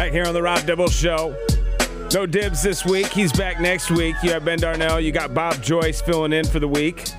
Back 0.00 0.12
here 0.12 0.24
on 0.24 0.32
the 0.32 0.40
Rob 0.40 0.64
Dibble 0.64 0.88
Show. 0.88 1.36
No 2.14 2.24
dibs 2.24 2.62
this 2.62 2.86
week. 2.86 3.08
He's 3.08 3.30
back 3.34 3.60
next 3.60 3.90
week. 3.90 4.16
You 4.22 4.30
have 4.30 4.46
Ben 4.46 4.58
Darnell. 4.58 4.98
You 4.98 5.12
got 5.12 5.34
Bob 5.34 5.62
Joyce 5.62 6.00
filling 6.00 6.32
in 6.32 6.46
for 6.46 6.58
the 6.58 6.66
week. 6.66 7.10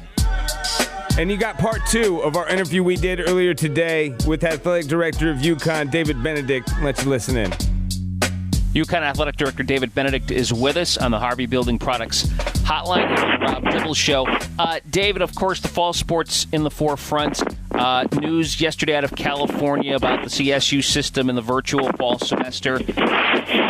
And 1.16 1.30
you 1.30 1.38
got 1.38 1.60
part 1.60 1.82
two 1.86 2.24
of 2.24 2.36
our 2.36 2.50
interview 2.50 2.84
we 2.84 2.96
did 2.96 3.20
earlier 3.20 3.54
today 3.54 4.16
with 4.26 4.44
athletic 4.44 4.88
director 4.88 5.30
of 5.30 5.38
UConn, 5.38 5.92
David 5.92 6.24
Benedict. 6.24 6.72
Let 6.82 7.00
you 7.04 7.12
listen 7.12 7.38
in. 7.38 7.52
UConn 7.52 9.04
Athletic 9.04 9.36
Director 9.36 9.62
David 9.62 9.94
Benedict 9.94 10.32
is 10.32 10.52
with 10.52 10.76
us 10.76 10.98
on 10.98 11.12
the 11.12 11.20
Harvey 11.20 11.46
Building 11.46 11.78
Products 11.78 12.24
Hotline. 12.64 13.16
Rob 13.42 13.70
Dibble 13.70 13.94
Show. 13.94 14.26
Uh, 14.58 14.80
David, 14.90 15.22
of 15.22 15.36
course, 15.36 15.60
the 15.60 15.68
fall 15.68 15.94
sports 15.94 16.48
in 16.52 16.64
the 16.64 16.72
forefront. 16.72 17.44
Uh, 17.74 18.06
news 18.20 18.60
yesterday 18.62 18.96
out 18.96 19.04
of 19.04 19.16
California 19.16 19.96
about 19.96 20.24
the 20.24 20.30
CSU 20.30 20.84
system 20.84 21.30
and 21.30 21.38
the 21.38 21.42
virtual 21.42 21.92
fall 21.94 22.20
semester. 22.20 22.80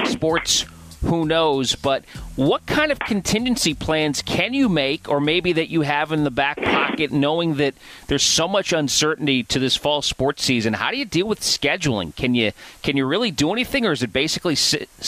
Sports 0.05 0.65
who 1.01 1.25
knows? 1.25 1.75
But 1.75 2.05
what 2.35 2.65
kind 2.65 2.91
of 2.91 2.99
contingency 2.99 3.73
plans 3.73 4.21
can 4.21 4.53
you 4.53 4.69
make, 4.69 5.09
or 5.09 5.19
maybe 5.19 5.53
that 5.53 5.69
you 5.69 5.81
have 5.81 6.11
in 6.11 6.23
the 6.23 6.31
back 6.31 6.61
pocket, 6.61 7.11
knowing 7.11 7.55
that 7.55 7.73
there's 8.07 8.23
so 8.23 8.47
much 8.47 8.71
uncertainty 8.71 9.43
to 9.43 9.59
this 9.59 9.75
fall 9.75 10.01
sports 10.01 10.43
season? 10.43 10.73
How 10.73 10.91
do 10.91 10.97
you 10.97 11.05
deal 11.05 11.27
with 11.27 11.39
scheduling? 11.41 12.15
Can 12.15 12.35
you 12.35 12.51
can 12.83 12.97
you 12.97 13.05
really 13.05 13.31
do 13.31 13.51
anything, 13.51 13.85
or 13.85 13.91
is 13.91 14.03
it 14.03 14.13
basically 14.13 14.55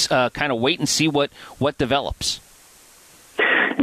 uh, 0.09 0.29
kind 0.31 0.51
of 0.51 0.59
wait 0.59 0.79
and 0.79 0.89
see 0.89 1.07
what 1.07 1.31
what 1.59 1.77
develops? 1.77 2.39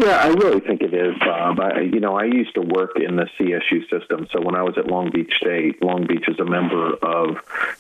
Yeah, 0.00 0.16
I 0.16 0.28
really 0.28 0.60
think 0.60 0.80
it 0.80 0.94
is, 0.94 1.14
Bob. 1.18 1.60
I, 1.60 1.80
you 1.80 2.00
know, 2.00 2.16
I 2.16 2.24
used 2.24 2.54
to 2.54 2.62
work 2.62 2.92
in 2.96 3.16
the 3.16 3.28
CSU 3.38 3.82
system. 3.90 4.26
So 4.32 4.40
when 4.40 4.54
I 4.54 4.62
was 4.62 4.78
at 4.78 4.86
Long 4.86 5.10
Beach 5.10 5.30
State, 5.36 5.82
Long 5.82 6.06
Beach 6.06 6.26
is 6.26 6.40
a 6.40 6.44
member 6.44 6.94
of 6.94 7.36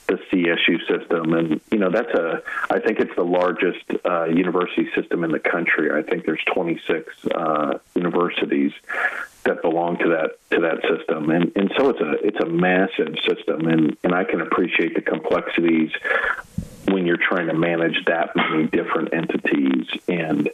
the 0.06 0.18
CSU 0.30 0.86
system, 0.86 1.32
and 1.32 1.62
you 1.70 1.78
know 1.78 1.88
that's 1.88 2.12
a. 2.12 2.42
I 2.68 2.78
think 2.78 3.00
it's 3.00 3.16
the 3.16 3.24
largest 3.24 3.84
uh, 4.04 4.24
university 4.24 4.90
system 4.94 5.24
in 5.24 5.30
the 5.30 5.38
country. 5.38 5.90
I 5.90 6.02
think 6.02 6.26
there's 6.26 6.44
26 6.52 7.26
uh, 7.34 7.78
universities 7.94 8.72
that 9.44 9.62
belong 9.62 9.96
to 10.00 10.08
that 10.10 10.36
to 10.50 10.60
that 10.60 10.82
system, 10.94 11.30
and 11.30 11.50
and 11.56 11.72
so 11.78 11.88
it's 11.88 12.00
a 12.00 12.10
it's 12.22 12.40
a 12.40 12.46
massive 12.46 13.14
system, 13.26 13.66
and 13.66 13.96
and 14.04 14.14
I 14.14 14.24
can 14.24 14.42
appreciate 14.42 14.94
the 14.94 15.00
complexities 15.00 15.90
when 16.84 17.06
you're 17.06 17.16
trying 17.16 17.46
to 17.46 17.54
manage 17.54 18.04
that 18.04 18.36
many 18.36 18.66
different 18.66 19.14
entities 19.14 19.86
and 20.06 20.50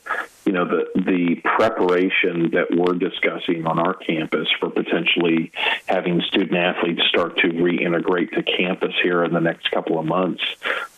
you 0.46 0.52
know 0.52 0.64
the 0.64 0.86
the 0.94 1.34
preparation 1.42 2.50
that 2.52 2.68
we're 2.70 2.94
discussing 2.94 3.66
on 3.66 3.78
our 3.78 3.94
campus 3.94 4.48
for 4.58 4.70
potentially 4.70 5.52
having 5.86 6.22
student 6.22 6.56
athletes 6.56 7.02
start 7.08 7.36
to 7.38 7.48
reintegrate 7.48 8.30
to 8.30 8.42
campus 8.42 8.94
here 9.02 9.24
in 9.24 9.34
the 9.34 9.40
next 9.40 9.70
couple 9.70 9.98
of 9.98 10.06
months 10.06 10.42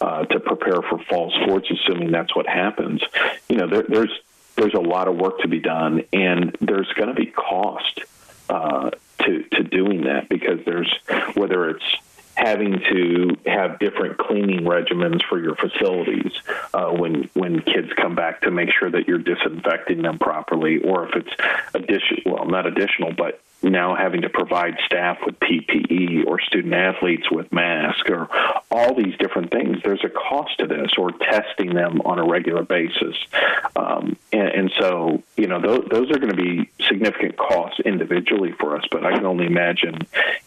uh, 0.01 0.25
to 0.27 0.39
prepare 0.39 0.83
for 0.83 0.99
fall 1.09 1.33
sports 1.43 1.69
assuming 1.71 2.13
that's 2.13 2.37
what 2.37 2.47
happens 2.47 3.03
you 3.49 3.57
know 3.57 3.67
there, 3.67 3.85
there's 3.89 4.21
there's 4.59 4.75
a 4.75 4.81
lot 4.81 5.09
of 5.09 5.17
work 5.17 5.39
to 5.41 5.49
be 5.49 5.61
done. 5.61 6.03
And 6.13 6.57
there's 6.61 6.93
going 6.95 7.09
to 7.09 7.15
be 7.15 7.27
cost 7.27 8.01
uh, 8.49 8.91
to 9.21 9.43
to 9.53 9.63
doing 9.63 10.05
that 10.05 10.29
because 10.29 10.61
there's 10.65 10.93
whether 11.35 11.71
it's 11.71 11.97
having 12.35 12.81
to 12.91 13.37
have 13.69 13.79
different 13.79 14.19
cleaning 14.19 14.61
regimens 14.61 15.23
for 15.29 15.41
your 15.41 15.55
facilities 15.57 16.33
uh, 16.75 16.91
when 16.91 17.29
when 17.35 17.61
kids 17.61 17.93
come 17.97 18.15
back 18.15 18.43
to 18.43 18.51
make 18.51 18.71
sure 18.79 18.91
that 18.91 19.07
you're 19.07 19.19
disinfecting 19.19 20.03
them 20.03 20.19
properly, 20.19 20.79
or 20.79 21.09
if 21.09 21.17
it's 21.17 21.75
additional, 21.75 22.35
well, 22.35 22.47
not 22.47 22.67
additional, 22.67 23.13
but 23.13 23.41
now 23.63 23.97
having 23.97 24.23
to 24.23 24.29
provide 24.29 24.79
staff 24.87 25.19
with 25.27 25.39
PPE 25.41 26.27
or 26.27 26.41
student 26.41 26.75
athletes 26.75 27.29
with 27.31 27.53
masks 27.53 28.09
or 28.09 28.29
all 28.71 28.95
these 28.95 29.17
different 29.19 29.51
things. 29.51 29.79
There's 29.83 30.05
a 30.05 30.09
cost 30.09 30.59
to 30.59 30.67
this 30.67 30.93
or 30.97 31.11
testing 31.11 31.75
them 31.75 32.01
on 32.05 32.19
a 32.19 32.25
regular 32.25 32.63
basis. 32.63 33.17
Um, 33.75 34.17
and, 34.59 34.73
so, 34.79 35.23
you 35.37 35.47
know, 35.47 35.61
those, 35.61 35.87
those 35.91 36.11
are 36.11 36.19
going 36.19 36.35
to 36.35 36.43
be 36.43 36.71
significant 36.89 37.37
costs 37.37 37.81
individually 37.81 38.53
for 38.59 38.77
us, 38.77 38.85
but 38.91 39.05
I 39.05 39.13
can 39.13 39.25
only 39.25 39.47
imagine 39.47 39.99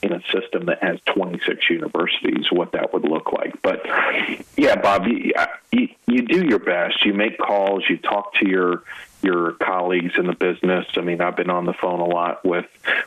in 0.01 0.11
a 0.11 0.21
system 0.31 0.65
that 0.65 0.83
has 0.83 0.99
26 1.05 1.69
universities 1.69 2.47
what 2.51 2.73
that 2.73 2.93
would 2.93 3.05
look 3.05 3.31
like. 3.31 3.61
But 3.61 3.85
yeah, 4.57 4.75
Bob, 4.75 5.07
you, 5.07 5.33
you, 5.71 5.87
you 6.07 6.21
do 6.23 6.45
your 6.45 6.59
best. 6.59 7.05
You 7.05 7.13
make 7.13 7.37
calls, 7.37 7.83
you 7.89 7.97
talk 7.97 8.33
to 8.35 8.47
your 8.47 8.83
your 9.23 9.53
colleagues 9.53 10.13
in 10.17 10.27
the 10.27 10.33
business. 10.33 10.85
I 10.95 11.01
mean, 11.01 11.21
I've 11.21 11.35
been 11.35 11.49
on 11.49 11.65
the 11.65 11.73
phone 11.73 11.99
a 11.99 12.05
lot 12.05 12.43
with 12.45 12.65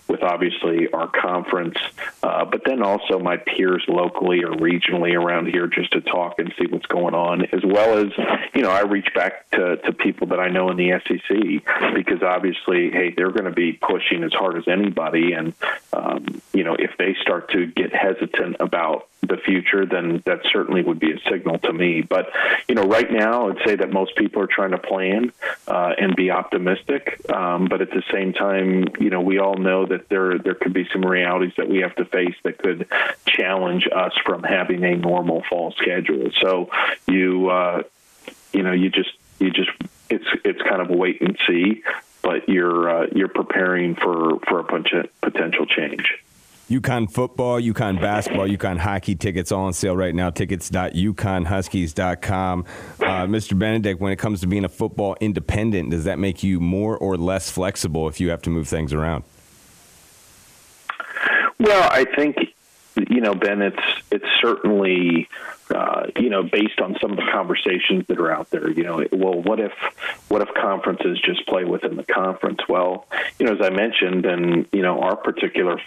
with 0.08 0.22
obviously 0.22 0.88
our 0.92 1.08
conference, 1.08 1.76
uh, 2.22 2.44
but 2.44 2.62
then 2.64 2.82
also 2.82 3.18
my 3.18 3.36
peers 3.36 3.84
locally 3.88 4.44
or 4.44 4.52
regionally 4.52 5.14
around 5.14 5.46
here 5.46 5.66
just 5.66 5.92
to 5.92 6.00
talk 6.00 6.38
and 6.38 6.52
see 6.58 6.66
what's 6.66 6.86
going 6.86 7.14
on, 7.14 7.46
as 7.46 7.64
well 7.64 7.98
as 7.98 8.12
you 8.54 8.62
know 8.62 8.70
I 8.70 8.82
reach 8.82 9.12
back 9.14 9.50
to 9.50 9.76
to 9.76 9.92
people 9.92 10.28
that 10.28 10.40
I 10.40 10.48
know 10.48 10.70
in 10.70 10.76
the 10.76 11.00
SEC 11.06 11.94
because 11.94 12.22
obviously, 12.22 12.90
hey, 12.90 13.10
they're 13.10 13.32
going 13.32 13.44
to 13.44 13.50
be 13.50 13.72
pushing 13.72 14.24
as 14.24 14.32
hard 14.32 14.56
as 14.56 14.68
anybody, 14.68 15.32
and 15.32 15.54
um, 15.92 16.40
you 16.52 16.64
know 16.64 16.74
if 16.74 16.96
they 16.98 17.14
start 17.20 17.50
to 17.52 17.66
get 17.66 17.94
hesitant 17.94 18.56
about 18.60 19.08
the 19.26 19.36
future, 19.36 19.86
then 19.86 20.22
that 20.24 20.40
certainly 20.52 20.82
would 20.82 20.98
be 20.98 21.12
a 21.12 21.18
signal 21.30 21.58
to 21.60 21.72
me. 21.72 22.02
But 22.02 22.30
you 22.68 22.74
know, 22.74 22.84
right 22.84 23.10
now, 23.10 23.50
I'd 23.50 23.66
say 23.66 23.76
that 23.76 23.90
most 23.90 24.16
people 24.16 24.42
are 24.42 24.46
trying 24.46 24.72
to 24.72 24.78
plan 24.78 25.32
uh, 25.66 25.92
and 25.98 26.14
be 26.16 26.30
optimistic. 26.30 27.20
Um, 27.30 27.66
but 27.66 27.80
at 27.80 27.90
the 27.90 28.02
same 28.12 28.32
time, 28.32 28.86
you 28.98 29.10
know, 29.10 29.20
we 29.20 29.38
all 29.38 29.56
know 29.56 29.86
that 29.86 30.08
there 30.08 30.38
there 30.38 30.54
could 30.54 30.72
be 30.72 30.88
some 30.92 31.04
realities 31.04 31.52
that 31.56 31.68
we 31.68 31.78
have 31.78 31.94
to 31.96 32.04
face 32.04 32.34
that 32.42 32.58
could 32.58 32.86
challenge 33.26 33.88
us 33.94 34.12
from 34.24 34.42
having 34.42 34.84
a 34.84 34.96
normal 34.96 35.42
fall 35.48 35.72
schedule. 35.72 36.30
So 36.40 36.70
you 37.06 37.48
uh, 37.50 37.82
you 38.52 38.62
know, 38.62 38.72
you 38.72 38.90
just 38.90 39.10
you 39.38 39.50
just 39.50 39.70
it's 40.10 40.26
it's 40.44 40.62
kind 40.62 40.80
of 40.80 40.90
a 40.90 40.96
wait 40.96 41.20
and 41.20 41.36
see, 41.46 41.82
but 42.22 42.48
you're 42.48 42.88
uh, 42.88 43.06
you're 43.14 43.28
preparing 43.28 43.94
for 43.94 44.38
for 44.48 44.60
a 44.60 44.64
potential 45.22 45.66
change. 45.66 46.23
UConn 46.70 47.10
football, 47.10 47.60
UConn 47.60 48.00
basketball, 48.00 48.48
UConn 48.48 48.78
hockey 48.78 49.14
tickets 49.14 49.52
all 49.52 49.66
on 49.66 49.74
sale 49.74 49.94
right 49.94 50.14
now. 50.14 50.30
Tickets.uconnhuskies.com. 50.30 52.64
Uh, 53.00 53.26
Mr. 53.26 53.58
Benedict, 53.58 54.00
when 54.00 54.12
it 54.12 54.16
comes 54.16 54.40
to 54.40 54.46
being 54.46 54.64
a 54.64 54.68
football 54.68 55.14
independent, 55.20 55.90
does 55.90 56.04
that 56.04 56.18
make 56.18 56.42
you 56.42 56.60
more 56.60 56.96
or 56.96 57.18
less 57.18 57.50
flexible 57.50 58.08
if 58.08 58.18
you 58.18 58.30
have 58.30 58.40
to 58.42 58.50
move 58.50 58.66
things 58.66 58.94
around? 58.94 59.24
Well, 61.58 61.88
I 61.90 62.04
think 62.04 62.36
you 62.96 63.20
know, 63.20 63.34
Ben, 63.34 63.60
it's 63.60 63.82
it's 64.10 64.24
certainly 64.40 65.28
uh, 65.70 66.06
you 66.18 66.30
know 66.30 66.42
based 66.42 66.80
on 66.80 66.96
some 67.00 67.12
of 67.12 67.16
the 67.16 67.26
conversations 67.32 68.06
that 68.06 68.18
are 68.18 68.30
out 68.30 68.50
there. 68.50 68.70
You 68.70 68.84
know, 68.84 69.06
well, 69.12 69.40
what 69.40 69.60
if 69.60 69.72
what 70.28 70.42
if 70.42 70.48
conferences 70.54 71.20
just 71.20 71.46
play 71.46 71.64
within 71.64 71.96
the 71.96 72.04
conference? 72.04 72.60
Well, 72.68 73.06
you 73.38 73.46
know, 73.46 73.54
as 73.54 73.60
I 73.60 73.70
mentioned, 73.70 74.26
and 74.26 74.66
you 74.72 74.82
know, 74.82 75.00
our 75.00 75.16
particular 75.16 75.80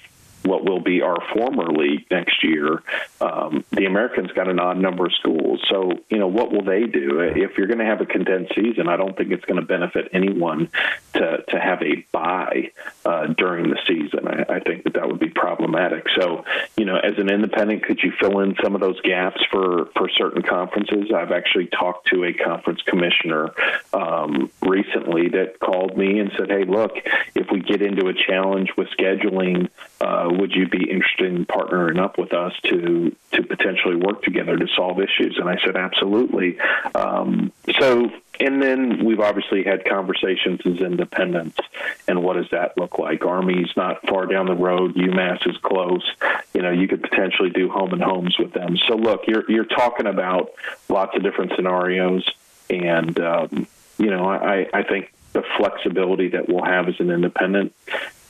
what 0.47 0.65
will 0.65 0.81
be 0.81 1.01
our 1.01 1.17
former 1.33 1.71
league 1.71 2.05
next 2.09 2.43
year, 2.43 2.81
um, 3.21 3.63
the 3.71 3.85
Americans 3.85 4.31
got 4.31 4.47
an 4.47 4.59
odd 4.59 4.77
number 4.77 5.05
of 5.05 5.13
schools. 5.13 5.61
So, 5.69 5.91
you 6.09 6.17
know, 6.17 6.27
what 6.27 6.51
will 6.51 6.63
they 6.63 6.85
do? 6.85 7.19
If 7.19 7.57
you're 7.57 7.67
going 7.67 7.79
to 7.79 7.85
have 7.85 8.01
a 8.01 8.05
condensed 8.05 8.55
season, 8.55 8.87
I 8.87 8.97
don't 8.97 9.15
think 9.17 9.31
it's 9.31 9.45
going 9.45 9.59
to 9.59 9.65
benefit 9.65 10.09
anyone 10.13 10.69
to, 11.13 11.43
to 11.49 11.59
have 11.59 11.81
a 11.81 12.05
bye 12.11 12.71
uh, 13.05 13.27
during 13.27 13.69
the 13.69 13.79
season. 13.87 14.27
I, 14.27 14.55
I 14.55 14.59
think 14.59 14.83
that 14.83 14.93
that 14.93 15.07
would 15.07 15.19
be 15.19 15.29
problematic. 15.29 16.05
So, 16.19 16.45
you 16.75 16.85
know, 16.85 16.97
as 16.97 17.17
an 17.17 17.29
independent, 17.29 17.83
could 17.83 17.99
you 18.01 18.11
fill 18.19 18.39
in 18.39 18.55
some 18.63 18.75
of 18.75 18.81
those 18.81 18.99
gaps 19.01 19.41
for, 19.51 19.89
for 19.95 20.09
certain 20.09 20.41
conferences? 20.41 21.11
I've 21.13 21.31
actually 21.31 21.67
talked 21.67 22.07
to 22.07 22.23
a 22.23 22.33
conference 22.33 22.81
commissioner 22.83 23.51
um, 23.93 24.51
recently 24.61 25.29
that 25.29 25.59
called 25.59 25.97
me 25.97 26.19
and 26.19 26.31
said, 26.37 26.49
hey, 26.49 26.63
look, 26.63 26.93
if 27.35 27.47
we 27.51 27.59
get 27.61 27.81
into 27.81 28.07
a 28.07 28.13
challenge 28.13 28.69
with 28.77 28.87
scheduling, 28.89 29.69
uh, 29.99 30.27
would 30.29 30.51
you 30.51 30.67
be 30.67 30.89
interested 30.89 31.33
in 31.33 31.45
partnering 31.45 31.99
up 31.99 32.17
with 32.17 32.33
us 32.33 32.53
to 32.63 33.15
to 33.31 33.43
potentially 33.43 33.95
work 33.95 34.21
together 34.21 34.55
to 34.55 34.67
solve 34.75 34.99
issues? 34.99 35.37
And 35.39 35.49
I 35.49 35.57
said, 35.63 35.75
absolutely. 35.75 36.59
Um, 36.93 37.51
so, 37.79 38.11
and 38.39 38.61
then 38.61 39.03
we've 39.03 39.19
obviously 39.19 39.63
had 39.63 39.85
conversations 39.85 40.61
as 40.65 40.81
independents, 40.81 41.59
and 42.07 42.21
what 42.21 42.35
does 42.35 42.49
that 42.51 42.77
look 42.77 42.99
like? 42.99 43.25
Army's 43.25 43.75
not 43.75 44.05
far 44.07 44.27
down 44.27 44.45
the 44.45 44.55
road. 44.55 44.93
UMass 44.93 45.47
is 45.49 45.57
close. 45.57 46.07
You 46.53 46.61
know, 46.61 46.71
you 46.71 46.87
could 46.87 47.01
potentially 47.01 47.49
do 47.49 47.69
home 47.69 47.91
and 47.93 48.01
homes 48.01 48.37
with 48.37 48.53
them. 48.53 48.77
So, 48.87 48.95
look, 48.95 49.23
you're 49.27 49.49
you're 49.49 49.65
talking 49.65 50.05
about 50.05 50.51
lots 50.89 51.15
of 51.15 51.23
different 51.23 51.53
scenarios, 51.55 52.29
and 52.69 53.19
um, 53.19 53.67
you 53.97 54.11
know, 54.11 54.29
I, 54.29 54.67
I 54.71 54.83
think 54.83 55.11
the 55.33 55.43
flexibility 55.57 56.29
that 56.29 56.47
we'll 56.47 56.63
have 56.63 56.87
as 56.87 56.99
an 56.99 57.09
independent 57.09 57.73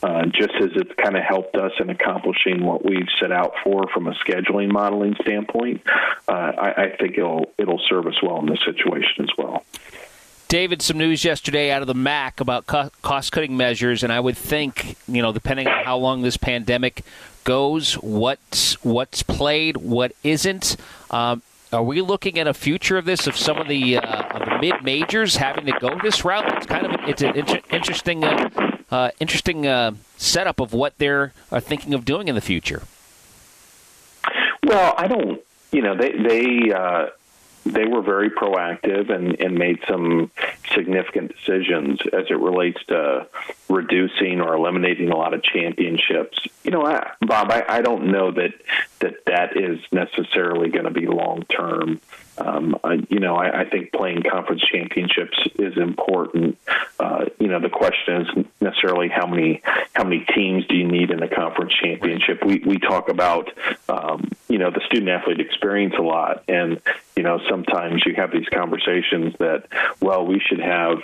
uh, 0.07 0.25
just 0.27 0.53
as 0.61 0.69
it's 0.75 0.91
kind 1.03 1.17
of 1.17 1.23
helped 1.23 1.57
us 1.57 1.73
in 1.79 1.89
accomplishing 1.89 2.63
what 2.63 2.85
we've 2.85 3.09
set 3.19 3.29
out 3.29 3.53
for 3.61 3.87
from 3.93 4.07
a 4.07 4.13
scheduling 4.13 4.71
modeling 4.71 5.15
standpoint, 5.21 5.81
uh, 6.29 6.31
I, 6.31 6.73
I, 6.83 6.95
think 6.97 7.17
it'll 7.17 7.51
it'll 7.57 7.81
serve 7.89 8.07
us 8.07 8.15
well 8.23 8.39
in 8.39 8.45
this 8.45 8.59
situation 8.63 9.23
as 9.23 9.29
well. 9.37 9.65
David, 10.47 10.81
some 10.81 10.97
news 10.97 11.25
yesterday 11.25 11.71
out 11.71 11.81
of 11.81 11.89
the 11.89 11.93
MAC 11.93 12.39
about 12.39 12.67
cost 12.67 13.33
cutting 13.33 13.57
measures, 13.57 14.01
and 14.01 14.13
I 14.13 14.21
would 14.21 14.37
think, 14.37 14.95
you 15.09 15.21
know, 15.21 15.33
depending 15.33 15.67
on 15.67 15.83
how 15.83 15.97
long 15.97 16.21
this 16.21 16.37
pandemic 16.37 17.03
goes, 17.43 17.95
what's 17.95 18.81
what's 18.85 19.23
played, 19.23 19.75
what 19.75 20.13
isn't. 20.23 20.77
Um, 21.11 21.41
are 21.73 21.83
we 21.83 21.99
looking 21.99 22.39
at 22.39 22.47
a 22.47 22.53
future 22.53 22.97
of 22.97 23.03
this 23.03 23.27
of 23.27 23.35
some 23.35 23.57
of 23.57 23.67
the 23.67 23.97
uh, 23.97 24.39
of 24.39 24.45
the 24.45 24.57
mid 24.61 24.83
majors 24.83 25.35
having 25.35 25.65
to 25.65 25.73
go 25.81 25.99
this 26.01 26.23
route? 26.23 26.45
It's 26.55 26.65
kind 26.65 26.85
of 26.85 27.09
it's 27.09 27.21
an 27.21 27.35
inter- 27.35 27.59
interesting 27.71 28.23
uh, 28.23 28.76
uh, 28.91 29.11
interesting 29.19 29.67
uh, 29.67 29.91
setup 30.17 30.59
of 30.59 30.73
what 30.73 30.97
they're 30.97 31.33
are 31.51 31.59
thinking 31.59 31.93
of 31.93 32.05
doing 32.05 32.27
in 32.27 32.35
the 32.35 32.41
future. 32.41 32.83
Well, 34.63 34.93
I 34.97 35.07
don't. 35.07 35.41
You 35.71 35.81
know, 35.81 35.95
they 35.95 36.11
they 36.11 36.71
uh, 36.71 37.07
they 37.65 37.85
were 37.85 38.01
very 38.01 38.29
proactive 38.29 39.09
and, 39.09 39.39
and 39.39 39.55
made 39.55 39.79
some 39.87 40.31
significant 40.73 41.35
decisions 41.35 41.99
as 42.13 42.25
it 42.29 42.39
relates 42.39 42.83
to 42.85 43.27
reducing 43.69 44.41
or 44.41 44.55
eliminating 44.55 45.09
a 45.09 45.15
lot 45.15 45.33
of 45.33 45.43
championships. 45.43 46.39
You 46.63 46.71
know, 46.71 46.85
I, 46.85 47.11
Bob, 47.21 47.51
I, 47.51 47.65
I 47.67 47.81
don't 47.81 48.07
know 48.07 48.31
that 48.31 48.53
that 48.99 49.25
that 49.25 49.57
is 49.57 49.79
necessarily 49.91 50.69
going 50.69 50.85
to 50.85 50.91
be 50.91 51.07
long 51.07 51.43
term 51.43 51.99
um, 52.37 52.77
I, 52.83 52.99
you 53.09 53.19
know, 53.19 53.35
I, 53.35 53.61
I 53.61 53.69
think 53.69 53.91
playing 53.91 54.23
conference 54.23 54.61
championships 54.61 55.37
important. 55.77 56.57
Uh, 56.99 57.25
you 57.39 57.47
know, 57.47 57.59
the 57.59 57.69
question 57.69 58.21
is 58.21 58.45
necessarily 58.59 59.09
how 59.09 59.27
many 59.27 59.61
how 59.93 60.03
many 60.03 60.25
teams 60.35 60.65
do 60.67 60.75
you 60.75 60.87
need 60.87 61.11
in 61.11 61.21
a 61.21 61.27
conference 61.27 61.73
championship? 61.73 62.43
We 62.43 62.59
we 62.59 62.79
talk 62.79 63.09
about 63.09 63.51
um, 63.89 64.31
you 64.47 64.57
know 64.57 64.71
the 64.71 64.81
student 64.85 65.09
athlete 65.09 65.39
experience 65.39 65.95
a 65.97 66.01
lot, 66.01 66.43
and 66.47 66.81
you 67.15 67.23
know 67.23 67.39
sometimes 67.49 68.03
you 68.05 68.15
have 68.15 68.31
these 68.31 68.47
conversations 68.49 69.35
that 69.39 69.65
well 70.01 70.25
we 70.25 70.39
should 70.39 70.59
have 70.59 70.99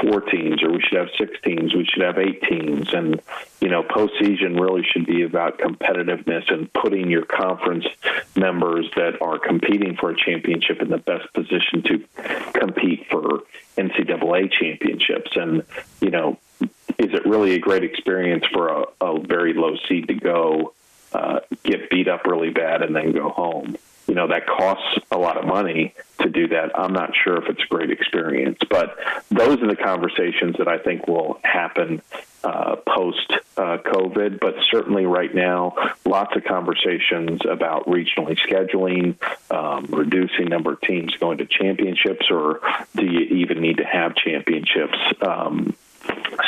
four 0.00 0.20
teams 0.20 0.62
or 0.62 0.70
we 0.70 0.80
should 0.80 0.98
have 0.98 1.08
six 1.18 1.38
teams, 1.42 1.74
we 1.74 1.84
should 1.84 2.02
have 2.02 2.18
eight 2.18 2.42
teams. 2.42 2.92
And, 2.92 3.20
you 3.60 3.68
know, 3.68 3.82
postseason 3.82 4.60
really 4.60 4.84
should 4.84 5.06
be 5.06 5.22
about 5.22 5.58
competitiveness 5.58 6.52
and 6.52 6.72
putting 6.72 7.10
your 7.10 7.24
conference 7.24 7.86
members 8.34 8.90
that 8.96 9.20
are 9.20 9.38
competing 9.38 9.96
for 9.96 10.10
a 10.10 10.16
championship 10.16 10.80
in 10.80 10.88
the 10.88 10.98
best 10.98 11.32
position 11.32 11.82
to 11.82 12.04
compete 12.52 13.06
for 13.10 13.42
NCAA 13.76 14.52
championships. 14.52 15.36
And, 15.36 15.62
you 16.00 16.10
know, 16.10 16.38
is 16.60 17.12
it 17.12 17.26
really 17.26 17.54
a 17.54 17.58
great 17.58 17.84
experience 17.84 18.44
for 18.52 18.68
a, 18.68 18.84
a 19.00 19.20
very 19.20 19.52
low 19.52 19.76
seed 19.88 20.08
to 20.08 20.14
go 20.14 20.72
uh, 21.12 21.40
get 21.62 21.90
beat 21.90 22.08
up 22.08 22.24
really 22.26 22.50
bad 22.50 22.82
and 22.82 22.94
then 22.94 23.12
go 23.12 23.28
home? 23.28 23.76
You 24.06 24.14
know 24.14 24.28
that 24.28 24.46
costs 24.46 24.98
a 25.10 25.18
lot 25.18 25.36
of 25.36 25.44
money 25.44 25.94
to 26.20 26.30
do 26.30 26.48
that. 26.48 26.78
I'm 26.78 26.92
not 26.92 27.12
sure 27.24 27.36
if 27.36 27.48
it's 27.48 27.62
a 27.62 27.66
great 27.66 27.90
experience, 27.90 28.58
but 28.70 28.96
those 29.30 29.60
are 29.62 29.68
the 29.68 29.76
conversations 29.76 30.56
that 30.58 30.68
I 30.68 30.78
think 30.78 31.06
will 31.06 31.40
happen 31.44 32.02
uh, 32.42 32.76
post 32.76 33.32
uh, 33.56 33.78
COVID. 33.78 34.40
But 34.40 34.54
certainly 34.70 35.06
right 35.06 35.34
now, 35.34 35.74
lots 36.04 36.36
of 36.36 36.44
conversations 36.44 37.40
about 37.48 37.86
regionally 37.86 38.38
scheduling, 38.38 39.16
um, 39.50 39.86
reducing 39.90 40.46
number 40.46 40.72
of 40.72 40.80
teams 40.80 41.14
going 41.16 41.38
to 41.38 41.46
championships, 41.46 42.26
or 42.30 42.60
do 42.94 43.04
you 43.04 43.20
even 43.38 43.60
need 43.60 43.78
to 43.78 43.84
have 43.84 44.14
championships? 44.14 44.98
Um, 45.20 45.74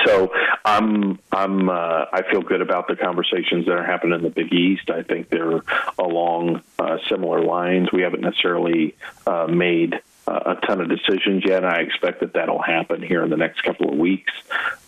so 0.07 0.33
I'm 0.65 1.19
I'm 1.33 1.69
uh, 1.69 2.07
I 2.13 2.23
feel 2.31 2.43
good 2.43 2.61
about 2.61 2.89
the 2.89 2.97
conversations 2.97 3.67
that 3.67 3.73
are 3.73 3.85
happening 3.85 4.15
in 4.15 4.23
the 4.23 4.31
Big 4.31 4.53
East. 4.53 4.91
I 4.91 5.03
think 5.03 5.29
they're 5.29 5.63
along 5.99 6.63
uh, 6.79 6.99
similar 7.09 7.43
lines. 7.43 7.91
We 7.93 8.03
haven't 8.03 8.21
necessarily 8.21 8.97
uh, 9.27 9.47
made 9.47 10.01
uh, 10.27 10.55
a 10.57 10.67
ton 10.67 10.81
of 10.81 10.89
decisions 10.89 11.45
yet. 11.45 11.65
I 11.65 11.81
expect 11.81 12.21
that 12.21 12.35
that'll 12.35 12.63
happen 12.63 13.03
here 13.03 13.23
in 13.23 13.31
the 13.31 13.37
next 13.37 13.63
couple 13.63 13.91
of 13.91 13.99
weeks. 13.99 14.33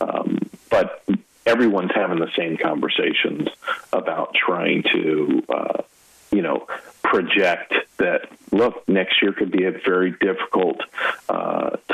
Um, 0.01 0.51
but 0.71 1.03
everyone's 1.47 1.93
having 1.95 2.19
the 2.19 2.31
same 2.37 2.57
conversations 2.57 3.49
about 3.93 4.35
trying 4.35 4.83
to 4.93 5.43
uh, 5.49 5.83
you 6.31 6.43
know 6.43 6.67
project 7.03 7.75
that 7.97 8.29
look 8.53 8.89
next 8.89 9.21
year 9.23 9.33
could 9.33 9.51
be 9.51 9.65
a 9.65 9.73
very 9.73 10.13
difficult 10.13 10.81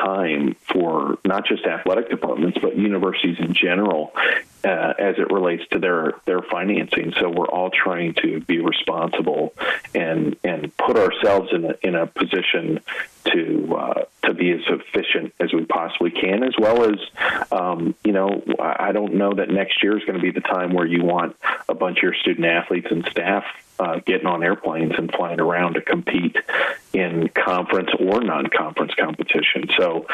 time 0.07 0.57
for 0.73 1.19
not 1.25 1.47
just 1.47 1.65
athletic 1.65 2.09
departments 2.11 2.59
but 2.61 2.77
universities 2.77 3.37
in 3.39 3.53
general 3.55 4.13
uh, 4.65 4.95
as 4.99 5.17
it 5.19 5.31
relates 5.31 5.63
to 5.71 5.79
their 5.79 6.15
their 6.25 6.43
financing. 6.43 7.13
So 7.21 7.29
we're 7.29 7.47
all 7.47 7.71
trying 7.71 8.15
to 8.23 8.41
be 8.41 8.59
responsible 8.59 9.55
and 9.95 10.37
and 10.45 10.77
put 10.77 10.97
ourselves 10.97 11.51
in 11.53 11.65
a 11.65 11.75
in 11.83 11.95
a 11.95 12.07
position 12.07 12.81
to 13.33 13.77
uh, 13.77 13.96
to 14.27 14.35
be 14.35 14.51
as 14.53 14.61
efficient 14.69 15.35
as 15.41 15.53
we 15.53 15.65
possibly 15.65 16.11
can 16.11 16.43
as 16.43 16.55
well 16.59 16.85
as 16.85 16.99
um, 17.51 17.95
you 18.05 18.13
know 18.13 18.43
I 18.61 18.93
don't 18.93 19.15
know 19.15 19.33
that 19.35 19.51
next 19.51 19.83
year 19.83 19.97
is 19.97 20.05
going 20.05 20.19
to 20.19 20.23
be 20.23 20.31
the 20.31 20.41
time 20.41 20.73
where 20.73 20.87
you 20.87 21.05
want 21.05 21.37
a 21.69 21.75
bunch 21.75 21.99
of 21.99 22.03
your 22.03 22.15
student 22.15 22.47
athletes 22.47 22.89
and 22.91 23.07
staff 23.11 23.45
uh, 23.79 24.01
getting 24.07 24.27
on 24.27 24.43
airplanes 24.43 24.93
and 24.97 25.13
flying 25.13 25.41
around 25.41 25.75
to 25.75 25.81
compete 25.81 26.37
in 26.93 27.29
conference 27.29 27.91
or 27.99 28.23
non-conference 28.23 28.95
competition. 28.95 29.69
So 29.79 30.07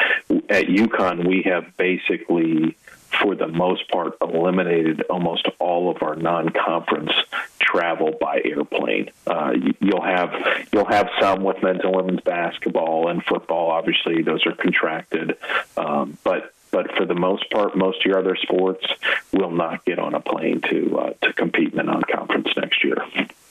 at 0.49 0.65
UConn, 0.65 1.25
we 1.27 1.43
have 1.43 1.75
basically, 1.77 2.75
for 3.21 3.35
the 3.35 3.47
most 3.47 3.87
part, 3.89 4.17
eliminated 4.21 5.01
almost 5.09 5.47
all 5.59 5.89
of 5.89 6.01
our 6.01 6.15
non-conference 6.15 7.11
travel 7.59 8.15
by 8.19 8.41
airplane. 8.43 9.09
Uh, 9.25 9.53
you'll 9.79 10.03
have 10.03 10.33
you'll 10.71 10.85
have 10.85 11.09
some 11.19 11.43
with 11.43 11.61
men's 11.63 11.81
and 11.83 11.95
women's 11.95 12.21
basketball 12.21 13.09
and 13.09 13.23
football. 13.23 13.71
Obviously, 13.71 14.21
those 14.21 14.45
are 14.45 14.53
contracted, 14.53 15.37
um, 15.77 16.17
but 16.23 16.53
but 16.71 16.91
for 16.95 17.05
the 17.05 17.15
most 17.15 17.49
part, 17.51 17.77
most 17.77 17.99
of 17.99 18.05
your 18.05 18.19
other 18.19 18.35
sports 18.35 18.85
will 19.31 19.51
not 19.51 19.85
get 19.85 19.99
on 19.99 20.15
a 20.15 20.19
plane 20.19 20.61
to 20.61 20.99
uh, 20.99 21.13
to 21.21 21.33
compete 21.33 21.71
in 21.71 21.77
the 21.77 21.83
non-conference 21.83 22.49
next 22.57 22.83
year. 22.83 22.97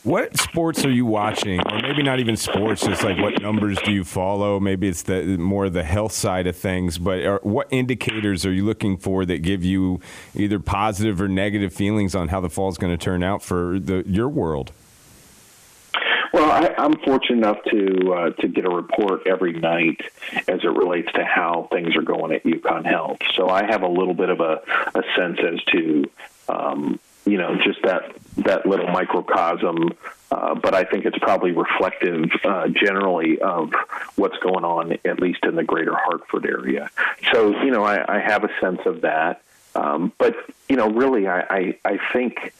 What 0.05 0.37
sports 0.37 0.85
are 0.85 0.91
you 0.91 1.07
watching, 1.07 1.61
or 1.61 1.81
maybe 1.81 2.03
not 2.03 2.19
even 2.19 2.37
sports? 2.37 2.85
Just 2.85 3.05
like 3.05 3.19
what 3.19 3.41
numbers 3.41 3.79
do 3.85 3.93
you 3.93 4.03
follow? 4.03 4.59
Maybe 4.59 4.89
it's 4.89 5.03
the 5.03 5.37
more 5.37 5.71
the 5.71 5.85
health 5.85 6.11
side 6.11 6.49
of 6.49 6.57
things. 6.57 6.99
But 6.99 7.25
are, 7.25 7.41
what 7.45 7.69
indicators 7.71 8.45
are 8.45 8.53
you 8.53 8.65
looking 8.65 8.97
for 8.97 9.25
that 9.25 9.43
give 9.43 9.65
you 9.65 10.01
either 10.35 10.59
positive 10.59 11.21
or 11.21 11.29
negative 11.29 11.73
feelings 11.73 12.17
on 12.17 12.29
how 12.29 12.41
the 12.41 12.51
fall 12.51 12.69
is 12.69 12.79
going 12.79 12.93
to 12.93 13.03
turn 13.03 13.23
out 13.23 13.45
for 13.45 13.79
the, 13.79 14.03
your 14.05 14.29
world? 14.29 14.73
Well, 16.33 16.51
I, 16.51 16.75
I'm 16.79 16.97
fortunate 16.97 17.37
enough 17.37 17.63
to 17.71 18.13
uh, 18.13 18.31
to 18.41 18.49
get 18.49 18.65
a 18.65 18.71
report 18.71 19.29
every 19.29 19.53
night 19.53 20.01
as 20.49 20.65
it 20.65 20.71
relates 20.71 21.13
to 21.13 21.25
how 21.25 21.69
things 21.71 21.95
are 21.95 22.03
going 22.03 22.33
at 22.33 22.43
UConn 22.43 22.85
Health. 22.85 23.19
So 23.37 23.49
I 23.49 23.67
have 23.67 23.83
a 23.83 23.89
little 23.89 24.15
bit 24.15 24.31
of 24.31 24.41
a, 24.41 24.63
a 24.97 25.03
sense 25.17 25.39
as 25.39 25.63
to 25.67 26.11
um, 26.49 26.99
you 27.25 27.39
know 27.39 27.57
just 27.57 27.83
that 27.83 28.15
that 28.39 28.67
little 28.67 28.89
microcosm. 28.89 29.91
Uh, 30.31 30.55
but 30.55 30.75
I 30.75 30.85
think 30.85 31.05
it's 31.05 31.19
probably 31.19 31.53
reflective 31.53 32.31
uh, 32.43 32.69
generally 32.69 33.39
of 33.41 33.75
what's 34.17 34.39
going 34.39 34.65
on, 34.65 34.93
at 35.05 35.21
least 35.21 35.45
in 35.45 35.57
the 35.57 35.63
greater 35.63 35.95
Hartford 35.95 36.47
area. 36.47 36.89
So, 37.35 37.51
you 37.63 37.71
know, 37.71 37.85
I, 37.85 38.17
I 38.17 38.19
have 38.19 38.43
a 38.43 38.49
sense 38.59 38.81
of 38.87 39.03
that. 39.03 39.43
Um, 39.75 40.11
but, 40.17 40.35
you 40.71 40.77
know, 40.77 40.89
really, 40.89 41.29
I, 41.29 41.41
I, 41.41 41.79
I 41.85 41.99
think 42.15 42.55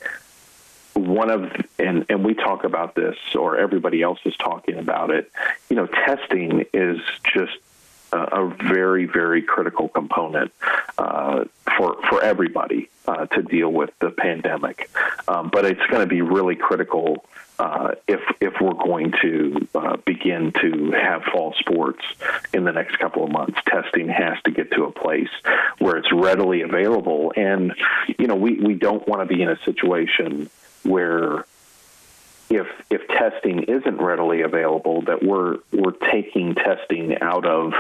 one 0.95 1.31
of 1.31 1.51
and 1.79 2.05
and 2.09 2.25
we 2.25 2.35
talk 2.35 2.65
about 2.65 2.95
this 2.95 3.17
or 3.35 3.57
everybody 3.57 4.03
else 4.03 4.19
is 4.25 4.37
talking 4.37 4.77
about 4.77 5.11
it 5.11 5.31
you 5.71 5.77
know 5.77 5.87
testing 5.87 6.67
is 6.75 6.99
just 7.35 7.57
a, 8.13 8.47
very 8.69 9.07
very 9.07 9.43
critical 9.43 9.89
component 9.89 10.53
uh, 10.99 11.45
for 11.77 11.97
for 12.09 12.23
everybody 12.23 12.89
uh, 13.07 13.27
to 13.27 13.43
deal 13.43 13.71
with 13.71 13.91
the 14.01 14.11
pandemic 14.11 14.91
um, 15.29 15.51
but 15.53 15.65
it's 15.65 15.85
going 15.91 16.01
to 16.01 16.07
be 16.07 16.23
really 16.23 16.57
critical 16.57 17.25
uh, 17.59 17.95
if 18.09 18.21
if 18.41 18.55
we're 18.61 18.73
going 18.73 19.13
to 19.23 19.69
uh, 19.75 19.97
begin 20.05 20.53
to 20.61 20.91
have 20.93 21.23
fall 21.33 21.55
sports 21.59 22.03
in 22.53 22.65
the 22.65 22.73
next 22.73 22.99
couple 22.99 23.25
of 23.25 23.31
months, 23.31 23.57
testing 23.67 24.09
has 24.09 24.37
to 24.45 24.51
get 24.51 24.71
to 24.73 24.85
a 24.85 24.91
place 24.91 25.29
where 25.79 25.97
it's 25.97 26.11
readily 26.13 26.63
available. 26.63 27.33
And 27.37 27.73
you 28.19 28.27
know, 28.27 28.35
we 28.35 28.55
we 28.55 28.75
don't 28.75 29.07
want 29.07 29.29
to 29.29 29.33
be 29.33 29.43
in 29.43 29.49
a 29.49 29.59
situation 29.65 30.51
where 30.83 31.45
if 32.53 32.67
if 32.91 33.09
testing 33.09 33.63
isn't 33.63 33.99
readily 33.99 34.43
available, 34.43 35.03
that 35.03 35.23
we're 35.23 35.57
we're 35.73 35.93
taking 36.13 36.55
testing 36.55 37.19
out 37.21 37.47
of 37.47 37.73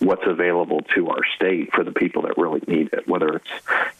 what's 0.00 0.26
available 0.26 0.80
to 0.94 1.08
our 1.08 1.24
state 1.36 1.72
for 1.72 1.84
the 1.84 1.92
people 1.92 2.22
that 2.22 2.36
really 2.36 2.60
need 2.66 2.90
it, 2.92 3.06
whether 3.06 3.28
it's 3.36 3.50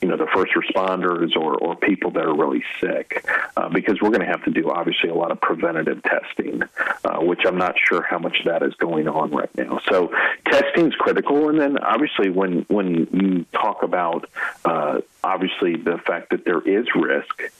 you 0.02 0.08
know 0.08 0.16
the 0.16 0.26
first 0.34 0.52
responders 0.54 1.36
or 1.36 1.56
or 1.56 1.76
people 1.76 2.10
that 2.10 2.24
are 2.24 2.34
really 2.34 2.64
sick, 2.80 3.24
uh, 3.56 3.68
because 3.68 4.00
we're 4.00 4.10
going 4.10 4.20
to 4.20 4.26
have 4.26 4.44
to 4.44 4.50
do 4.50 4.70
obviously 4.70 5.08
a 5.08 5.14
lot 5.14 5.30
of 5.30 5.40
preventative 5.40 6.02
testing, 6.02 6.62
uh, 7.04 7.20
which 7.20 7.46
I'm 7.46 7.58
not 7.58 7.76
sure 7.78 8.02
how 8.02 8.18
much 8.18 8.38
that 8.44 8.64
is 8.64 8.74
going 8.74 9.06
on 9.06 9.30
right 9.30 9.54
now. 9.56 9.80
So 9.88 10.12
testing 10.46 10.88
is 10.88 10.94
critical, 10.96 11.48
and 11.48 11.60
then 11.60 11.78
obviously 11.78 12.28
when 12.28 12.62
when 12.68 13.06
you 13.12 13.46
talk 13.52 13.84
about 13.84 14.28
uh, 14.64 15.00
obviously 15.22 15.76
the 15.76 15.98
fact 15.98 16.30
that 16.30 16.44
there 16.44 16.60
is 16.60 16.86
risk 16.96 17.52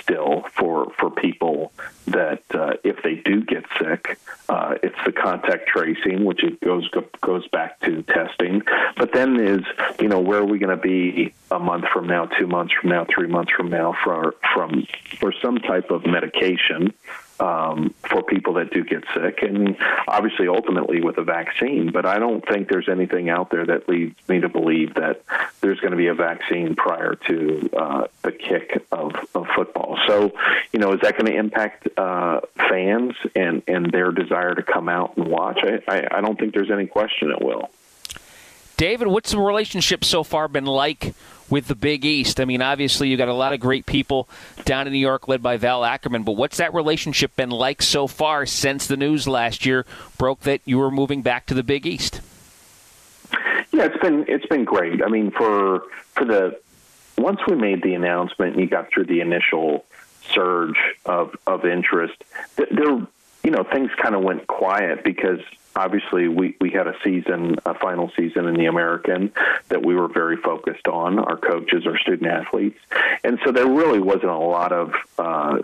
still 0.00 0.44
for 0.56 0.92
for 0.98 1.10
people 1.10 1.72
that 2.06 2.42
uh, 2.52 2.74
if 2.84 3.02
they 3.02 3.16
do 3.16 3.42
get 3.42 3.64
sick, 3.78 4.18
uh, 4.48 4.74
it's 4.82 4.98
the 5.04 5.12
contact 5.12 5.68
tracing, 5.68 6.24
which 6.24 6.42
it 6.42 6.60
goes 6.60 6.88
goes 7.20 7.46
back 7.48 7.80
to 7.80 8.02
testing. 8.02 8.62
But 8.96 9.12
then 9.12 9.40
is 9.40 9.64
you 10.00 10.08
know 10.08 10.20
where 10.20 10.40
are 10.40 10.44
we 10.44 10.58
going 10.58 10.76
to 10.76 10.82
be 10.82 11.34
a 11.50 11.58
month 11.58 11.86
from 11.92 12.06
now, 12.06 12.26
two 12.26 12.46
months 12.46 12.74
from 12.80 12.90
now, 12.90 13.06
three 13.12 13.28
months 13.28 13.52
from 13.52 13.70
now 13.70 13.94
for 14.04 14.34
from 14.52 14.86
for 15.18 15.32
some 15.42 15.58
type 15.58 15.90
of 15.90 16.06
medication 16.06 16.92
um, 17.40 17.94
for 18.08 18.22
people 18.22 18.54
that 18.54 18.70
do 18.70 18.84
get 18.84 19.04
sick, 19.14 19.42
and 19.42 19.76
obviously 20.06 20.48
ultimately 20.48 21.00
with 21.00 21.18
a 21.18 21.24
vaccine. 21.24 21.90
But 21.92 22.06
I 22.06 22.18
don't 22.18 22.46
think 22.46 22.68
there's 22.68 22.88
anything 22.88 23.28
out 23.28 23.50
there 23.50 23.66
that 23.66 23.88
leads 23.88 24.16
me 24.28 24.40
to 24.40 24.48
believe 24.48 24.94
that 24.94 25.22
there's 25.60 25.80
going 25.80 25.92
to 25.92 25.96
be 25.96 26.06
a 26.08 26.14
vaccine 26.14 26.74
prior 26.74 27.16
to 27.26 27.70
uh, 27.76 28.06
the 28.22 28.32
kick 28.32 28.84
of, 28.92 29.12
of 29.34 29.46
football. 29.54 29.98
So, 30.06 30.32
you 30.72 30.78
know, 30.78 30.92
is 30.92 31.00
that 31.00 31.18
going 31.18 31.30
to 31.32 31.36
impact 31.36 31.88
uh, 31.96 32.40
fans 32.56 33.14
and, 33.34 33.62
and 33.66 33.90
their 33.90 34.12
desire 34.12 34.54
to 34.54 34.62
come 34.62 34.88
out 34.88 35.16
and 35.16 35.28
watch? 35.28 35.58
I, 35.62 35.80
I, 35.88 36.18
I 36.18 36.20
don't 36.20 36.38
think 36.38 36.54
there's 36.54 36.70
any 36.70 36.86
question 36.86 37.30
it 37.30 37.42
will. 37.42 37.70
David, 38.76 39.06
what's 39.06 39.30
the 39.30 39.38
relationship 39.38 40.04
so 40.04 40.24
far 40.24 40.48
been 40.48 40.66
like 40.66 41.14
with 41.50 41.68
the 41.68 41.74
Big 41.74 42.04
East? 42.04 42.40
I 42.40 42.44
mean, 42.44 42.62
obviously, 42.62 43.08
you 43.08 43.16
got 43.16 43.28
a 43.28 43.34
lot 43.34 43.52
of 43.52 43.60
great 43.60 43.86
people 43.86 44.28
down 44.64 44.86
in 44.86 44.92
New 44.92 44.98
York 44.98 45.28
led 45.28 45.42
by 45.42 45.56
Val 45.56 45.84
Ackerman, 45.84 46.22
but 46.22 46.32
what's 46.32 46.56
that 46.58 46.74
relationship 46.74 47.36
been 47.36 47.50
like 47.50 47.82
so 47.82 48.06
far 48.06 48.46
since 48.46 48.86
the 48.86 48.96
news 48.96 49.28
last 49.28 49.66
year 49.66 49.86
broke 50.18 50.40
that 50.40 50.60
you 50.64 50.78
were 50.78 50.90
moving 50.90 51.22
back 51.22 51.46
to 51.46 51.54
the 51.54 51.62
Big 51.62 51.86
East? 51.86 52.20
Yeah, 53.72 53.86
it's 53.86 53.98
been 53.98 54.24
it's 54.28 54.46
been 54.46 54.64
great. 54.64 55.02
I 55.02 55.08
mean, 55.08 55.30
for 55.32 55.82
for 56.14 56.24
the 56.24 56.60
once 57.18 57.40
we 57.46 57.56
made 57.56 57.82
the 57.82 57.94
announcement 57.94 58.52
and 58.52 58.60
you 58.60 58.68
got 58.68 58.90
through 58.90 59.06
the 59.06 59.20
initial 59.20 59.84
surge 60.32 60.76
of 61.04 61.36
of 61.46 61.64
interest, 61.64 62.14
there 62.56 63.06
you 63.42 63.50
know 63.50 63.64
things 63.64 63.90
kind 64.00 64.14
of 64.14 64.22
went 64.22 64.46
quiet 64.46 65.02
because 65.02 65.40
obviously 65.76 66.28
we, 66.28 66.56
we 66.60 66.70
had 66.70 66.86
a 66.86 66.94
season, 67.02 67.56
a 67.64 67.74
final 67.74 68.10
season 68.16 68.46
in 68.46 68.54
the 68.54 68.66
American 68.66 69.32
that 69.68 69.84
we 69.84 69.94
were 69.94 70.08
very 70.08 70.36
focused 70.36 70.86
on, 70.88 71.18
our 71.18 71.36
coaches, 71.36 71.86
our 71.86 71.98
student 71.98 72.30
athletes. 72.30 72.78
And 73.22 73.38
so 73.44 73.52
there 73.52 73.68
really 73.68 74.00
wasn't 74.00 74.30
a 74.30 74.36
lot 74.36 74.72
of, 74.72 74.94
uh, 75.18 75.58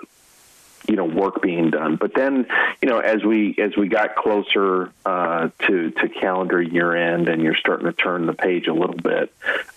you 0.88 0.96
know, 0.96 1.04
work 1.04 1.42
being 1.42 1.70
done. 1.70 1.96
But 1.96 2.14
then, 2.14 2.46
you 2.82 2.88
know, 2.88 2.98
as 2.98 3.22
we 3.22 3.54
as 3.58 3.76
we 3.76 3.88
got 3.88 4.16
closer 4.16 4.90
uh, 5.04 5.50
to 5.66 5.90
to 5.90 6.08
calendar 6.08 6.60
year 6.60 6.96
end, 6.96 7.28
and 7.28 7.42
you're 7.42 7.56
starting 7.56 7.86
to 7.86 7.92
turn 7.92 8.26
the 8.26 8.32
page 8.32 8.66
a 8.66 8.72
little 8.72 8.96
bit, 8.96 9.32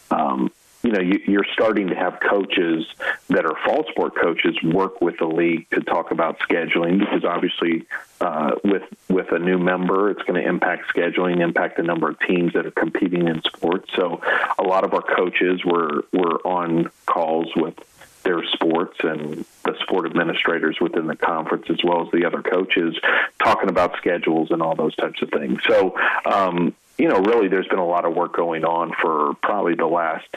um, 0.09 0.51
you 0.83 0.91
know 0.91 0.99
you, 0.99 1.39
are 1.39 1.45
starting 1.53 1.87
to 1.87 1.95
have 1.95 2.19
coaches 2.19 2.85
that 3.29 3.45
are 3.45 3.55
fall 3.65 3.85
sport 3.89 4.15
coaches 4.15 4.55
work 4.63 5.01
with 5.01 5.17
the 5.17 5.25
league 5.25 5.67
to 5.71 5.81
talk 5.81 6.11
about 6.11 6.39
scheduling 6.39 6.99
because 6.99 7.23
obviously 7.23 7.85
uh, 8.19 8.51
with 8.63 8.83
with 9.09 9.31
a 9.31 9.39
new 9.39 9.57
member 9.57 10.11
it's 10.11 10.21
going 10.23 10.41
to 10.41 10.47
impact 10.47 10.93
scheduling 10.93 11.39
impact 11.41 11.77
the 11.77 11.83
number 11.83 12.09
of 12.09 12.19
teams 12.19 12.53
that 12.53 12.65
are 12.65 12.71
competing 12.71 13.27
in 13.27 13.41
sports. 13.43 13.89
So 13.95 14.21
a 14.59 14.63
lot 14.63 14.83
of 14.83 14.93
our 14.93 15.01
coaches 15.01 15.63
were 15.65 16.05
were 16.11 16.45
on 16.45 16.91
calls 17.05 17.51
with 17.55 17.75
their 18.23 18.43
sports 18.45 18.97
and 19.03 19.45
the 19.65 19.75
sport 19.81 20.05
administrators 20.05 20.77
within 20.79 21.07
the 21.07 21.15
conference 21.15 21.65
as 21.69 21.79
well 21.83 22.05
as 22.05 22.11
the 22.11 22.25
other 22.25 22.41
coaches 22.41 22.97
talking 23.43 23.69
about 23.69 23.97
schedules 23.97 24.49
and 24.51 24.61
all 24.61 24.75
those 24.75 24.95
types 24.95 25.21
of 25.21 25.29
things. 25.29 25.61
So 25.67 25.97
um, 26.25 26.73
you 26.97 27.07
know, 27.07 27.19
really, 27.19 27.47
there's 27.47 27.67
been 27.67 27.79
a 27.79 27.85
lot 27.85 28.05
of 28.05 28.13
work 28.13 28.35
going 28.35 28.63
on 28.63 28.93
for 29.01 29.33
probably 29.41 29.75
the 29.75 29.87
last 29.87 30.27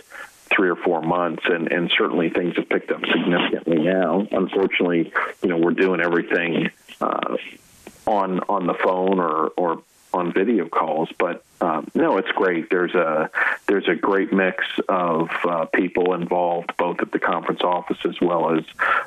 three 0.56 0.70
or 0.70 0.76
four 0.76 1.02
months, 1.02 1.42
and, 1.44 1.70
and 1.70 1.92
certainly 1.96 2.30
things 2.30 2.56
have 2.56 2.68
picked 2.68 2.90
up 2.90 3.04
significantly 3.04 3.78
now. 3.78 4.26
Unfortunately, 4.30 5.12
you 5.42 5.48
know, 5.48 5.58
we're 5.58 5.72
doing 5.72 6.00
everything 6.00 6.70
uh, 7.00 7.36
on 8.06 8.40
on 8.48 8.66
the 8.66 8.74
phone 8.74 9.20
or 9.20 9.48
or 9.56 9.82
on 10.14 10.32
video 10.32 10.66
calls, 10.66 11.10
but 11.18 11.44
um, 11.60 11.88
no, 11.94 12.16
it's 12.16 12.30
great. 12.32 12.70
There's 12.70 12.94
a 12.94 13.30
there's 13.66 13.88
a 13.88 13.94
great 13.94 14.32
mix 14.32 14.64
of 14.88 15.28
uh, 15.44 15.66
people 15.66 16.14
involved, 16.14 16.76
both 16.76 17.00
at 17.00 17.12
the 17.12 17.18
conference 17.18 17.60
office 17.62 17.98
as 18.04 18.20
well 18.20 18.56
as 18.56 18.64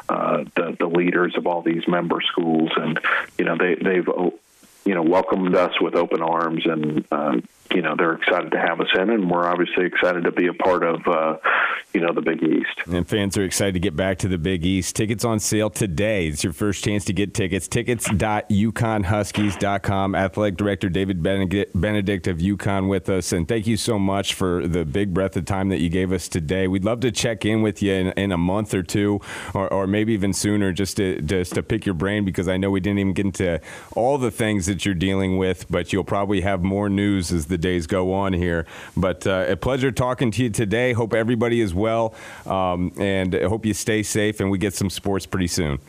uh, 0.07 0.43
the 0.55 0.75
the 0.79 0.87
leaders 0.87 1.35
of 1.35 1.47
all 1.47 1.61
these 1.61 1.87
member 1.87 2.21
schools, 2.21 2.71
and 2.75 2.99
you 3.37 3.45
know 3.45 3.57
they 3.57 3.75
they've 3.75 4.07
you 4.85 4.95
know 4.95 5.01
welcomed 5.01 5.55
us 5.55 5.79
with 5.81 5.95
open 5.95 6.21
arms 6.21 6.65
and 6.65 7.05
uh, 7.11 7.39
you 7.73 7.81
know 7.81 7.95
they're 7.97 8.13
excited 8.13 8.51
to 8.51 8.59
have 8.59 8.79
us 8.79 8.87
in, 8.95 9.09
and 9.09 9.29
we're 9.29 9.47
obviously 9.47 9.85
excited 9.85 10.23
to 10.25 10.31
be 10.31 10.47
a 10.47 10.53
part 10.53 10.83
of 10.83 11.01
uh, 11.07 11.37
you 11.93 12.01
know 12.01 12.13
the 12.13 12.21
Big 12.21 12.43
East. 12.43 12.87
And 12.87 13.07
fans 13.07 13.37
are 13.37 13.43
excited 13.43 13.73
to 13.73 13.79
get 13.79 13.95
back 13.95 14.17
to 14.19 14.27
the 14.27 14.37
Big 14.37 14.63
East. 14.65 14.95
Tickets 14.95 15.25
on 15.25 15.39
sale 15.39 15.69
today. 15.69 16.27
It's 16.27 16.43
your 16.43 16.53
first 16.53 16.83
chance 16.83 17.05
to 17.05 17.13
get 17.13 17.33
tickets. 17.33 17.67
Tickets.uconnhuskies.com. 17.67 20.15
Athletic 20.15 20.57
Director 20.57 20.89
David 20.89 21.23
Benedict 21.23 22.27
of 22.27 22.37
UConn 22.37 22.89
with 22.89 23.09
us, 23.09 23.31
and 23.31 23.47
thank 23.47 23.67
you 23.67 23.77
so 23.77 23.99
much 23.99 24.33
for 24.33 24.67
the 24.67 24.85
big 24.85 25.13
breath 25.13 25.37
of 25.37 25.45
time 25.45 25.69
that 25.69 25.79
you 25.79 25.89
gave 25.89 26.11
us 26.11 26.27
today. 26.27 26.67
We'd 26.67 26.85
love 26.85 26.99
to 27.01 27.11
check 27.11 27.45
in 27.45 27.61
with 27.61 27.81
you 27.81 27.93
in, 27.93 28.07
in 28.13 28.31
a 28.31 28.37
month 28.37 28.73
or 28.73 28.83
two, 28.83 29.19
or, 29.53 29.71
or 29.71 29.87
maybe 29.87 30.13
even 30.13 30.33
sooner, 30.33 30.71
just 30.71 30.97
to 30.97 31.21
just 31.21 31.55
to 31.55 31.63
pick 31.63 31.85
your 31.85 31.95
brain 31.95 32.25
because 32.25 32.47
I 32.47 32.57
know 32.57 32.71
we 32.71 32.79
didn't 32.79 32.99
even 32.99 33.13
get 33.13 33.25
into 33.25 33.61
all 33.95 34.17
the 34.17 34.31
things 34.31 34.65
that 34.65 34.85
you're 34.85 34.95
dealing 34.95 35.37
with, 35.37 35.69
but 35.69 35.93
you'll 35.93 36.03
probably 36.03 36.41
have 36.41 36.63
more 36.63 36.89
news 36.89 37.31
as 37.31 37.47
the 37.47 37.57
days 37.57 37.87
go 37.87 38.13
on 38.13 38.33
here. 38.33 38.65
But 38.95 39.25
uh, 39.25 39.45
a 39.49 39.55
pleasure 39.55 39.91
talking 39.91 40.31
to 40.31 40.43
you 40.43 40.49
today. 40.49 40.93
Hope 40.93 41.13
everybody 41.13 41.61
is 41.61 41.68
well, 41.73 42.13
um, 42.45 42.91
and 42.97 43.35
I 43.35 43.47
hope 43.47 43.65
you 43.65 43.73
stay 43.73 44.03
safe 44.03 44.39
and 44.39 44.49
we 44.49 44.57
get 44.57 44.73
some 44.73 44.89
sports 44.89 45.25
pretty 45.25 45.47
soon. 45.47 45.79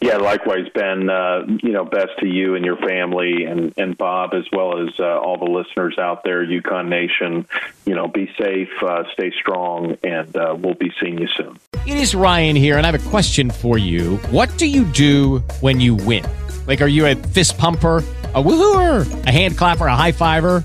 Yeah, 0.00 0.18
likewise, 0.18 0.66
Ben. 0.74 1.08
Uh, 1.08 1.46
you 1.62 1.72
know, 1.72 1.84
best 1.84 2.10
to 2.20 2.26
you 2.26 2.56
and 2.56 2.64
your 2.64 2.76
family, 2.76 3.44
and 3.44 3.72
and 3.78 3.96
Bob, 3.96 4.34
as 4.34 4.44
well 4.52 4.86
as 4.86 4.92
uh, 5.00 5.18
all 5.18 5.38
the 5.38 5.50
listeners 5.50 5.98
out 5.98 6.24
there, 6.24 6.44
UConn 6.44 6.88
Nation. 6.88 7.46
You 7.86 7.94
know, 7.94 8.06
be 8.06 8.30
safe, 8.38 8.68
uh, 8.82 9.04
stay 9.14 9.30
strong, 9.30 9.96
and 10.04 10.36
uh, 10.36 10.54
we'll 10.58 10.74
be 10.74 10.92
seeing 11.00 11.18
you 11.18 11.28
soon. 11.28 11.58
It 11.86 11.96
is 11.96 12.14
Ryan 12.14 12.54
here, 12.54 12.76
and 12.76 12.86
I 12.86 12.90
have 12.90 13.06
a 13.06 13.10
question 13.10 13.50
for 13.50 13.78
you. 13.78 14.18
What 14.30 14.56
do 14.58 14.66
you 14.66 14.84
do 14.84 15.38
when 15.60 15.80
you 15.80 15.94
win? 15.94 16.24
Like, 16.66 16.82
are 16.82 16.86
you 16.86 17.06
a 17.06 17.14
fist 17.14 17.56
pumper? 17.56 18.04
a 18.34 18.42
woohooer, 18.42 19.26
a 19.26 19.30
hand 19.30 19.56
clapper, 19.56 19.86
a 19.86 19.94
high 19.94 20.12
fiver. 20.12 20.64